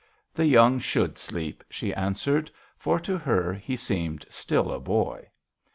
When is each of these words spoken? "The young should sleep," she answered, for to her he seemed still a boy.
"The 0.33 0.47
young 0.47 0.79
should 0.79 1.19
sleep," 1.19 1.63
she 1.69 1.93
answered, 1.93 2.49
for 2.75 2.99
to 3.01 3.19
her 3.19 3.53
he 3.53 3.77
seemed 3.77 4.25
still 4.29 4.71
a 4.71 4.79
boy. 4.79 5.27